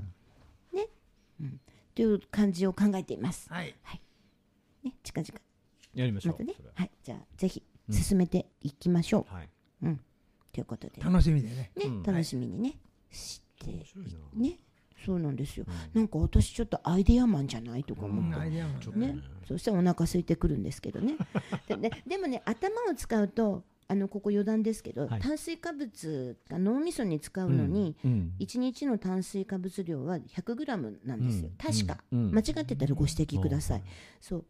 [1.94, 3.76] という感じを考えています、はい。
[4.84, 5.42] ね、近々。
[5.94, 6.54] やりましょうまたね。
[6.74, 6.92] はい。
[7.04, 9.50] じゃあぜひ進めていきましょう、はい。
[10.56, 11.02] ということで。
[11.02, 11.72] ね楽しみでね。
[11.76, 12.04] うん。
[12.04, 12.78] 楽しみにね、
[13.12, 13.86] して
[14.34, 14.60] ね。
[15.06, 16.02] そうなんですよ、うん。
[16.02, 18.42] なんか私ちょっとアイデアマンじゃないとか思って、うん。
[18.42, 19.18] アイデアマンちょっとね。
[19.48, 21.16] そしたらお腹空いてくるんですけどね。
[21.68, 25.22] でででもね頭を使うとあのここ余談ですけど、はい。
[25.22, 28.12] 炭水化物が脳みそに使うのに、うん。
[28.12, 28.34] うん。
[28.40, 31.56] 1日の炭水化物量は 100g なんですよ、うん。
[31.58, 32.32] 確か、うん。
[32.32, 33.84] 間違ってたらご指摘ください、
[34.22, 34.46] そう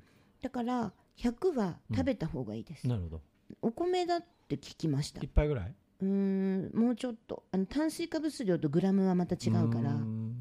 [0.46, 3.22] だから100は食べた方がいいです、なるほど。
[3.64, 5.20] お米だって聞きました。
[5.24, 5.74] 一杯ぐらい？
[6.02, 7.46] うーんもうちょっと。
[7.52, 9.94] あの炭水化物量とグラムはまた違うから。
[9.94, 10.36] ん。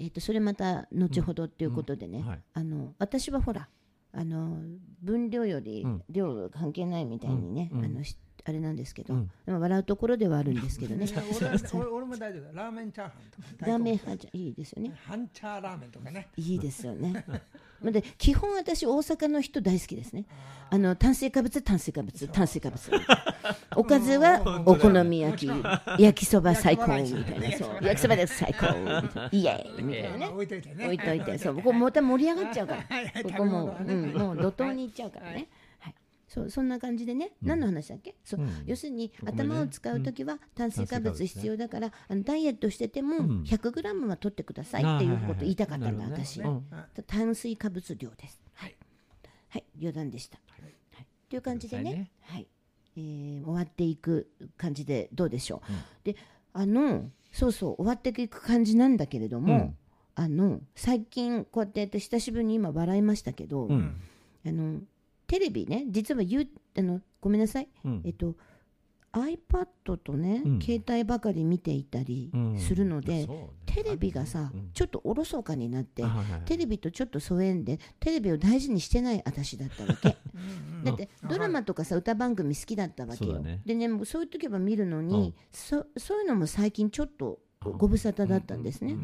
[0.00, 2.42] えー、とそれまた後ほどっていうことでね、はい。
[2.54, 3.68] あの私はほら
[4.14, 4.56] あの
[5.02, 6.02] 分量よりうん。
[6.08, 7.78] 量関係ないみたいにね、うん。
[7.80, 7.84] うん。
[7.84, 9.30] あのしあれなんですけど、うん。
[9.44, 11.06] でも笑うところではあるんですけどね。
[11.12, 12.42] 俺は俺俺も大丈夫。
[12.54, 14.94] だラーメンチャーハンとかラーメン派じゃいいですよね。
[15.04, 16.28] 半チャーラーメンとかね。
[16.38, 17.26] いいですよね
[17.82, 20.24] で基本私大阪の人大好きですね。
[20.70, 22.90] あの炭水化物炭水化物炭水化物。
[23.76, 25.50] おかずは お好み焼き
[25.98, 27.56] 焼きそば最高みたいな。
[27.56, 27.78] そう。
[27.80, 28.66] 焼きそばです最高。
[29.32, 29.82] イエーイ。
[29.82, 30.28] みたいなね。
[30.28, 30.84] 置いといてね。
[30.84, 33.22] 置いといて、そう、ここまた盛り上がっちゃうから。
[33.22, 35.46] ここも、うん、もう怒涛に行っちゃうからね。
[36.28, 43.42] はい、そう、そんな感じでね、何の話だっけ、そううん、要するに頭を使うときは炭水化物必要だから、あのダイエットしててもうん。
[43.42, 46.40] 100グラムは取ってくださいっていうことを言いたかったんだ、私。
[46.40, 46.48] う。
[46.48, 46.64] ん。
[47.06, 48.40] 炭水化物量です。
[48.54, 48.76] はい、
[49.48, 50.38] はい、余談でした。
[50.50, 51.38] はい、とい。
[51.38, 52.48] う感じでねはい、
[52.96, 55.72] えー終わっていく感じでどうでしょう。
[55.72, 55.78] うん。
[56.04, 56.16] で、
[56.52, 59.54] あの、そうそう、終わっていく感じなんだけれども。
[59.54, 59.76] うん。
[60.18, 64.00] あの最近こうやってやって久しぶりに今笑いましたけど、うん。
[64.44, 64.80] あの
[65.28, 68.02] テレビね実は言うあのごめんなさい、うん。
[68.04, 68.34] えっと
[69.12, 70.60] iPad とね、うん。
[70.60, 72.58] 携帯ばかり見ていたりうん。
[72.58, 73.48] するので、そうね。
[73.66, 74.70] テレビがさ、うん。
[74.72, 80.16] ちょっとおろそかになって、あはいはいテレビとちょっと疎遠でテレビを大事にしてない私だったわけ。
[80.84, 81.28] だってうん。
[81.28, 83.62] ドラマとかさ歌番組好きだったわけよ、ね。
[83.64, 85.34] でねもうそういう時は見るのに、うん。
[85.50, 88.96] そそういうのも最近ちょっとご無沙汰だったんですね、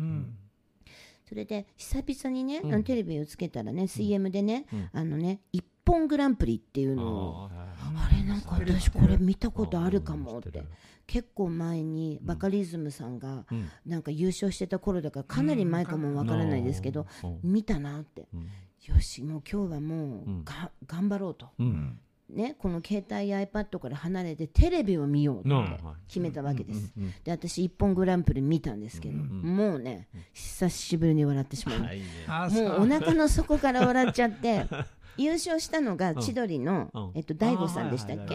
[1.24, 2.74] それで久々にね、うん。
[2.74, 4.88] あのテレビをつけたらね CM でね、うん。
[4.92, 10.62] あのね一本グランプリっていうのをああれなんか私これ見たことあるかもって
[11.06, 13.68] 結構前にバカリズムさんがうん。
[13.86, 17.40] なんか優勝してた頃だからかなり前かもわからないですけど、うん。
[17.42, 18.26] 見たなって。
[18.32, 18.48] うん。
[18.94, 20.44] よしもう今日はもううん。
[20.44, 21.98] が、頑張ろうと、うん。
[22.30, 26.92] ね、この携帯や iPad から離れてテレビを見ようってはい決めたわけです。
[27.22, 29.42] で私一本グランプリ見たんですけど、うん。
[29.42, 32.32] もうね久しぶりに笑ってしまいました。
[32.32, 32.50] はい。
[32.50, 34.66] ねあもうお腹の底から笑っちゃって
[35.16, 36.20] 優勝したのがうん。
[36.20, 37.10] 千鳥の、うん。
[37.14, 38.34] えっと、大悟さんでしたっけ、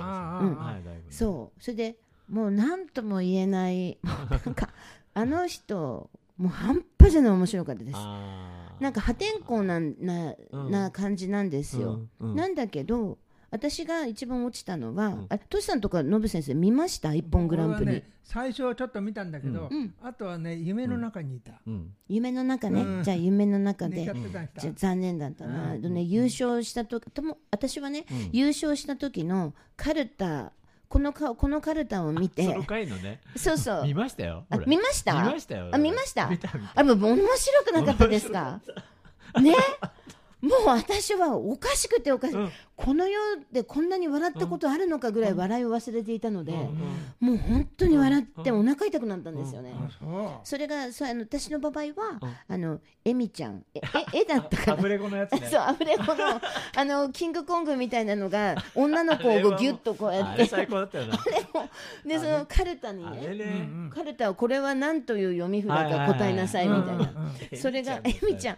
[1.10, 1.64] そう。
[1.64, 1.96] それで
[2.30, 4.70] もう何とも言えないなんか
[5.14, 7.98] あの人もう半端じゃない面白かったです。
[8.80, 10.72] なんか破天荒なな,、うん。
[10.72, 13.18] な感じなんですよ、なんだけど
[13.52, 15.26] 私が一番落ちたのは、ん。
[15.30, 17.14] あトシさんとかノブ先生見ました？
[17.14, 19.96] 一本グランプリ、ね最初はちょっと見たんだけど、うん。
[20.04, 21.94] あとはね夢の中にいた、うん。
[22.08, 23.04] 夢の中ね、うん。
[23.04, 24.04] じゃあ夢の中で。
[24.56, 25.82] じゃ残念だったな、うん。
[25.82, 28.30] でね、優勝した時とも私はね、うん。
[28.32, 30.52] 優勝した時のカルタ
[30.88, 32.44] このかこのカルタを見て。
[32.46, 33.20] その回のね。
[33.36, 33.84] そうそう。
[33.86, 35.24] 見ましたよ見ました？
[35.24, 36.28] 見ましたよあ見ました？
[36.28, 36.80] 見た見た。
[36.80, 38.62] あもう面白くなかったですか？
[39.42, 39.56] ね？
[40.42, 42.52] もう私はおかしくておかしい、うん。
[42.76, 43.20] この世
[43.52, 47.28] でこんなに笑ったことあるのかぐらい笑いを忘れていたので、うん。
[47.28, 52.36] もう本当に笑ってお腹痛くなったんですよね、あそれがそうあの私の場合は、うん。
[52.48, 53.82] あのエミちゃんえ
[54.14, 55.48] え 絵だったかなアフレコのやつね。
[55.52, 56.42] そうアフレコの
[56.76, 60.30] あのキングコングみたいなのが女の子をギュッとこうやって。
[60.30, 61.18] あれ最高だったよな。
[62.06, 63.28] でそのカルタにあね。
[63.28, 67.12] れねカルタはこれは何という読み札か答えなさいみたいな。
[67.56, 68.58] それがエミちゃん。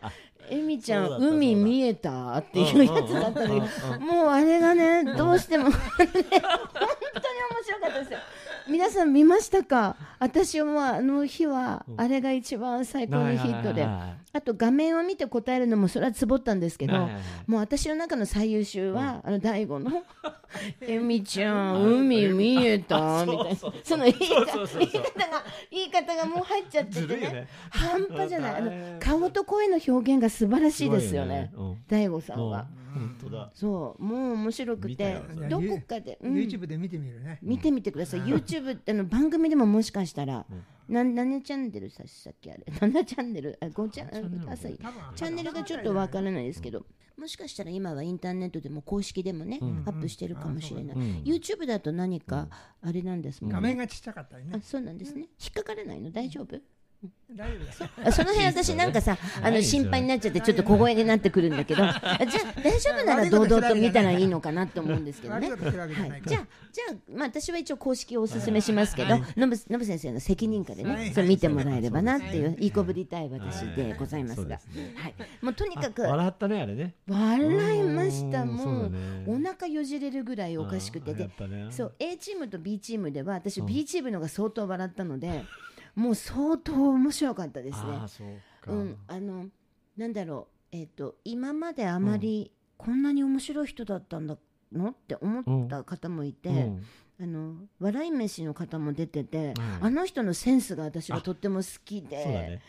[0.50, 6.42] エミちゃん海見えたっていうやつだったのにもうあれがねどうしても、ね、 本当に面
[7.64, 8.20] 白かったですよ。
[8.68, 9.96] 皆さん見ましたか？
[10.20, 13.84] 私はあの日はあれが一番最高にヒットで。
[13.84, 17.24] はいはいはいあと画面を見て答えるのもそれはつぼったんですけど、はいはいはい。
[17.48, 20.04] もう私の中の最優秀は、あの大悟の
[20.82, 24.80] 「えみちゃん海見えた」みたいなその言い方そうそうそう。
[24.80, 27.18] 言い方が言い方がもう入っちゃっててね。
[27.18, 28.56] ね半端じゃない。
[28.56, 31.52] あのうん顔と声の表現が素晴らしいですよね。
[31.88, 32.42] 大悟さうん。
[32.42, 32.68] んは。
[32.94, 33.52] 本当だ。
[33.54, 34.04] そう。
[34.04, 35.22] もう面白くて。
[35.50, 36.34] どこかで、うん。
[36.36, 40.46] YouTube で見てみるね、見てみてください、YouTube あの番組でももしかしたら、
[40.92, 42.64] な何チャンネルささっきあれ？
[42.68, 43.58] 7チャンネル？
[43.62, 44.46] あ5チャンネル
[45.16, 46.86] チャンネルがちょっとわからないですけど、
[47.18, 51.02] もしかしたら今はインターネットでも公式でもね、うんアップしてるかもしれない、うん。
[51.24, 52.48] YouTube だと何か
[52.82, 54.52] あれなんですもんね、画面がちっちゃかったりね。
[54.56, 55.22] あそうなんですね。
[55.22, 56.60] 引っかからないの大丈夫？
[57.34, 65.50] 大丈夫ですあその辺私なんかさあの心配になっちゃってちょっと小声になってくるんだけどあじゃあ大丈夫なら堂々と見たらいいのかなと思うんですけどね。
[65.50, 66.22] はい。
[66.26, 71.12] じらゃあじゃあ、まあ、私は一応公式をお勧めしますけど、ノブノブ先生の責任下でね、はい。
[71.12, 72.56] それ見てもらえればなっていう、はい。
[72.60, 74.62] いいこぶりたい私でございますが、は
[75.10, 76.96] い、もうとにかくあ笑ったねあれね。
[77.08, 78.92] 笑いました、もう
[79.28, 81.14] お腹よじれるぐらいおかしくて。
[81.14, 81.30] で
[81.70, 83.66] そう A チームと B チームでは私うん。
[83.68, 85.44] B チームのが相当笑ったので、
[85.96, 87.92] もう相当面白かったですね。
[87.94, 88.72] あうか。
[88.72, 89.48] うん、あの
[89.98, 94.38] なんだろう、えっと今まであまりこんなに面白い人だったんだ
[94.72, 96.84] のって思った方もいて、うん。
[97.22, 99.86] あの笑い飯の方も出てて、うん。
[99.86, 102.62] あの人のセンスが私はとっても好きでそうだね。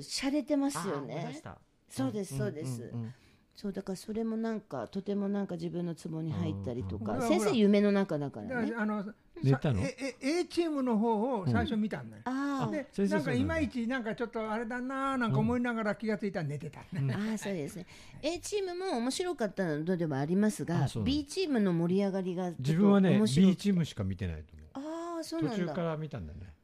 [0.00, 1.40] 洒落てますよね。
[1.88, 3.02] そうですそうです、んん。
[3.06, 3.14] ん
[3.60, 8.70] そうだからそれもなんかとてもなんか自分のツボに入ったりとか、うん先生夢の中だかだらね。
[8.70, 9.04] からあの
[9.42, 9.82] 寝たの？
[9.82, 12.70] さええ A チームの方を最初見たんだよ、あー。
[12.70, 13.58] で先生なんかそうなんだ。
[13.58, 17.84] いまいちなんかちょっとあれだなーなんか思いながら気がついたら寝てたね、あーそうですね。
[18.22, 25.16] A チームも面白かったのではありますが B チームの盛り上がりが自分はね B チームしか見てないと思う。
[25.16, 25.66] ああそう途なんだ。
[25.66, 26.54] 中から見たんだね。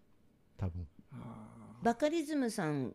[0.56, 0.86] 多分。
[1.82, 2.94] バカリズムさん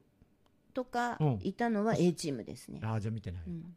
[0.73, 1.39] とかうん。
[1.43, 3.43] いたのは A チームですね、ああじゃあ見てない。
[3.47, 3.75] うん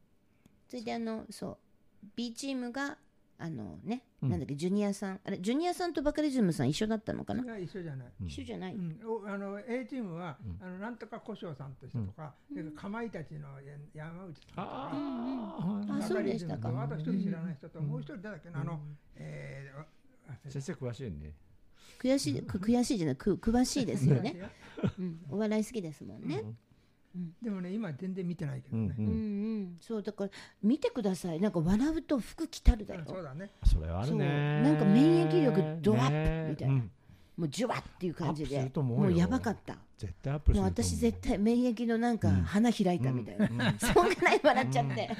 [0.68, 2.98] それであのそう B チームが
[3.37, 4.31] あのね、うん。
[4.31, 5.20] なんだっけジュニアさん。
[5.24, 7.59] あれジュニアさんとバカリズムさん一緒だったのかな？
[7.59, 8.27] 一緒じゃない、うん。
[8.27, 10.66] 一緒じゃない、うん、おあの A チームは、うん。
[10.66, 14.90] あのなんとか古生さんと人とか、それからかまいたちのや山内さんとかあ
[15.90, 16.70] ああそうでしたか。
[16.83, 17.87] あと一人知らない人と、うん。
[17.87, 18.81] もう一人誰だっけな、あの、
[19.16, 19.85] えーあ
[20.29, 20.50] 忘れた。
[20.50, 21.35] 先生詳しいね。
[21.98, 24.50] 悔しいく悔しいじゃないく詳しいですよね、
[24.98, 26.42] うん、お笑い好きですもんね、
[27.40, 29.20] でもね今全然見てないけどね、うんううんう
[29.66, 29.77] ん。
[29.81, 30.31] そうだから
[30.62, 31.40] 見てください。
[31.40, 33.03] なんか笑うと服着たるだよ。
[33.07, 33.50] そうだね。
[33.64, 34.62] それはあるね。
[34.64, 34.72] そう。
[34.72, 36.74] なんか免疫力ドアップねみたいな。
[36.74, 36.90] うん。
[37.37, 39.03] もうジュワッっていう感じアップですると思うよ。
[39.05, 39.77] もうやばかった。
[39.98, 42.35] 絶対アップするもう私絶対免疫のなんかうん。
[42.42, 43.61] 花開いたみたいな、うん。
[43.61, 43.79] うん。
[43.79, 45.11] そんぐらい笑っちゃって、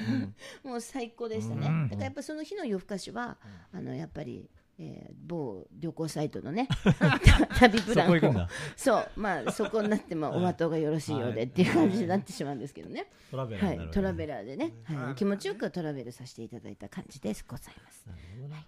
[0.63, 0.69] うん。
[0.71, 1.89] もう最高でしたね、うん。
[1.89, 3.37] だからやっぱその日の夜更かしは、
[3.73, 6.67] あのやっぱり、えー某旅行サイトのね
[7.59, 17.45] 旅プそランをそうまあそこになってもお後がよろしいようでっていう感じになってしまうんですけどね、トラベラーはになるい、トラベラーでね、はい、うん気持ちよくトラベルさせていただいた感じです。
[17.47, 18.05] ございます。
[18.07, 18.67] なるほどね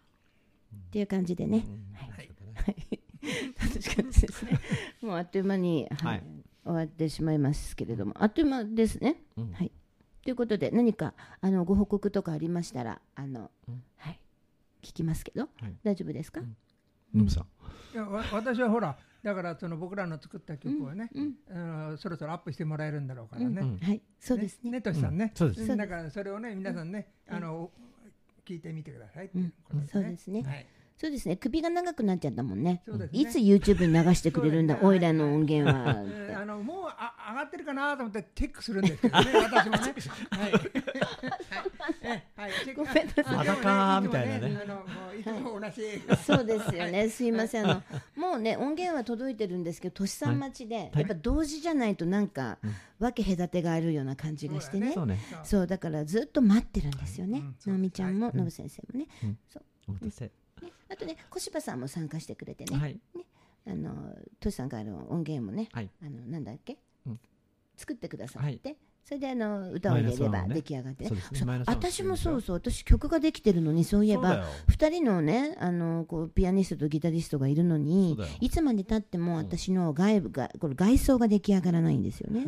[0.75, 2.29] っていう感じでね、はい。
[3.59, 4.59] 楽しかったですね。
[5.01, 6.23] もうあっという間に、はいはい。
[6.63, 9.21] 終わってしまいますけれども、あっという間ですね。
[9.37, 9.51] うん。
[9.51, 9.71] はい。
[10.23, 13.83] ということで、何かあのご報告とかありましたら、あの、うん。
[13.97, 14.19] はい、
[14.87, 15.75] 聞きますけど、はい。
[15.83, 16.41] 大丈夫ですか？
[17.13, 17.43] ノブさん。
[17.93, 24.71] いやわ私はほらだからその僕らの作った曲をね、うんあのそろそろアップしてもらえるんだろうからね、うんはい、そうですね。
[24.71, 25.37] ねとしさんね、うん。
[25.37, 27.71] そうですだからそれをね皆さんね、あの
[28.45, 30.43] 聞いてみてくださいっていうことですね、そうですね。
[30.43, 30.65] はい
[30.99, 31.35] そうですね。
[31.37, 32.81] 首が長くなっちゃったもんね。
[32.87, 35.95] ねいつ YouTube に流してくれるんだ、ねオイラの音源は。
[36.05, 39.79] えーあのもうあ上がってるかなと思ってチェックするんですけどね、 私もね。
[40.29, 40.51] はい。
[40.51, 42.23] はい。
[42.35, 42.51] はい。
[42.63, 44.57] チェックごめんなさいあまだかーみたいなね
[45.19, 46.01] いつも同じ。
[46.23, 47.09] そうですよね。
[47.09, 47.69] すいません。
[47.69, 47.83] あの
[48.15, 52.59] もうね音源は届いてるんですけど、都市さん待ちで、やっぱ同時じゃないとなんか、
[52.99, 54.91] わけ隔てがあるような感じがしてね。
[54.93, 57.55] そうねそうだからずっと待ってるんですよねうん。
[57.59, 59.07] そうのみちゃんも、はいのぶ先生もね。
[59.47, 59.63] そう
[60.89, 62.77] あとね、小柴さんも参加してくれてね。
[62.77, 62.99] はい。
[63.69, 65.89] あのトシさんからの音源もね、はい。
[66.01, 67.19] あのなんだっけ、うん。
[67.75, 68.77] 作ってくださって、はい。
[69.03, 71.09] それであの歌を入れれば出来上がって。
[71.65, 72.55] 私もそうそう。
[72.57, 74.47] 私曲ができてるのにそういえばそうだよ。
[74.67, 82.45] 2人のねあのこうピアニストとギタリストがいるのにいつまでたっても私の外部がこれ外装が出来上がらないんですよね。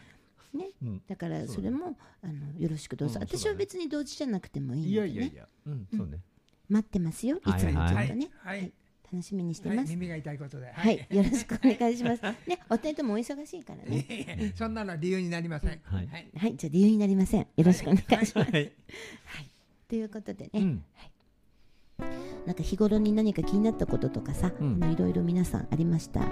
[0.54, 0.68] ね。
[0.82, 1.02] うん。
[1.06, 3.26] だからそれもあのよろしくどうぞ、うん。
[3.26, 3.38] そうだね。
[3.38, 5.48] 私は別に同時じゃなくてもいいので、ね、いやいやいや。
[5.66, 5.88] うん。
[5.94, 6.18] そうね
[6.68, 8.30] 待ってますよいつもちょっとね、はいはい。
[8.44, 8.72] はい。
[9.12, 9.90] 楽しみにしてはいます。
[9.90, 10.72] 耳が痛いことで。
[10.72, 12.22] はい、よろしくお願いします。
[12.48, 13.98] ね、お二人ともお忙しいからね。
[13.98, 14.56] い。
[14.56, 15.80] そんなの理由になりません。
[15.82, 16.30] はいはい。
[16.34, 17.40] はい、じゃあ理由になりません。
[17.40, 18.52] よろしくお願いします。
[18.52, 18.72] はい
[19.92, 20.82] ということでね、うん
[22.46, 26.26] なんか日頃に何か気になったこととかさ、うんあのいろいろ皆さんありましたら、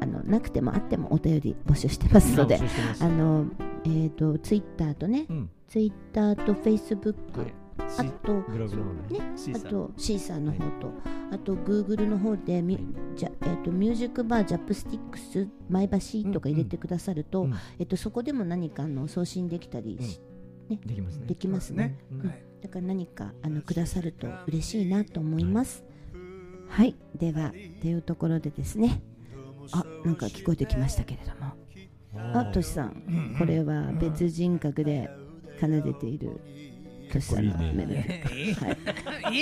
[0.00, 2.58] あのなくてもあってもお便り募集してますので
[3.00, 3.46] あの
[3.84, 9.20] えっ、とツイッターとね、うんツイッターとフェイスブック、はいあとね。
[9.54, 10.92] あとシーサーの方と、
[11.30, 12.78] あとグーグルの方でミ,、
[13.16, 17.54] じゃえー、とミュージックバージャップスティックス前橋とか入れてくださると、うん。
[17.78, 20.20] えっと、そこでも何かあの送信できたりし、
[20.68, 21.26] できますね。
[21.26, 21.98] できますね。
[22.62, 25.84] だから何かあのくださると嬉しいなと思います。
[26.68, 29.02] はい、ではというところでですね。
[29.72, 31.52] あ、なんか聞こえてきましたけれども。
[32.34, 35.10] あ、としさん、これは別人格で
[35.60, 36.40] 奏でている
[37.14, 38.78] トシさんのメロディーはい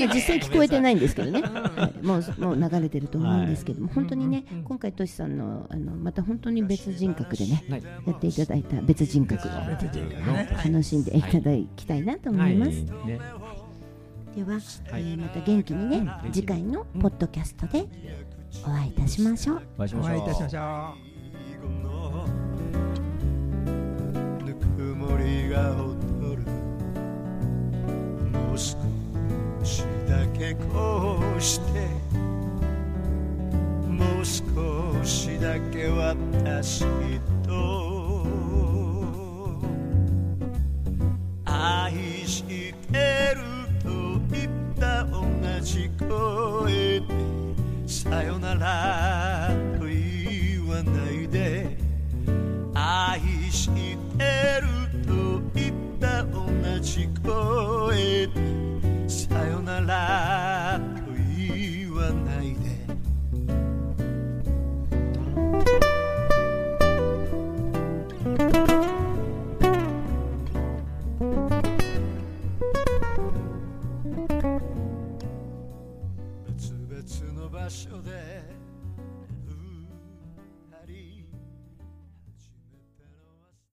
[0.07, 2.07] まあ実際聞こえてないんですけどね、はい。
[2.07, 12.71] もうもう流れてると思うんですけども、本当にね、今回トシさんのあのまた本当に別人格でね、はいやっていただいた別人格を楽しんでいただきたいなと思います。
[12.71, 13.07] はい。
[13.07, 13.19] ね
[14.35, 17.87] では、えーまた元気にね、次回のポッドキャストで
[18.65, 19.63] お会いいたしましょう。
[19.79, 20.95] お会いいたしましょ
[22.39, 22.42] う
[30.55, 31.89] こうして
[33.89, 37.32] もう少しだけ私と